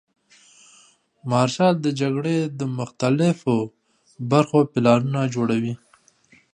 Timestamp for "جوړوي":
5.35-5.73